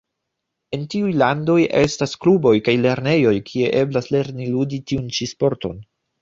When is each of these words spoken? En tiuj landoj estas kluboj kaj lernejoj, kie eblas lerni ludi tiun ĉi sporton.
En 0.77 0.85
tiuj 0.93 1.09
landoj 1.23 1.57
estas 1.81 2.15
kluboj 2.23 2.53
kaj 2.69 2.75
lernejoj, 2.87 3.35
kie 3.51 3.69
eblas 3.83 4.11
lerni 4.17 4.49
ludi 4.55 4.81
tiun 4.93 5.13
ĉi 5.19 5.29
sporton. 5.35 5.79